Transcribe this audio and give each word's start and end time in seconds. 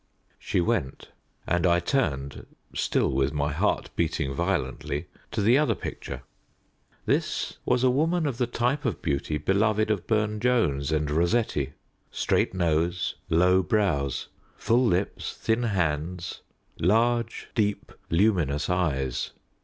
She 0.39 0.61
went; 0.61 1.09
and 1.45 1.63
I 1.67 1.79
turned, 1.79 2.47
still 2.73 3.11
with 3.11 3.33
my 3.33 3.51
heart 3.53 3.91
beating 3.95 4.33
violently, 4.33 5.05
to 5.29 5.43
the 5.43 5.59
other 5.59 5.75
picture. 5.75 6.23
This 7.05 7.57
was 7.65 7.83
a 7.83 7.91
woman 7.91 8.25
of 8.25 8.39
the 8.39 8.47
type 8.47 8.83
of 8.83 9.03
beauty 9.03 9.37
beloved 9.37 9.91
of 9.91 10.07
Burne 10.07 10.39
Jones 10.39 10.91
and 10.91 11.11
Rossetti 11.11 11.73
straight 12.09 12.55
nose, 12.55 13.13
low 13.29 13.61
brows, 13.61 14.29
full 14.57 14.83
lips, 14.87 15.37
thin 15.37 15.61
hands, 15.61 16.41
large 16.79 17.49
deep 17.53 17.91
luminous 18.09 18.71
eyes. 18.71 19.33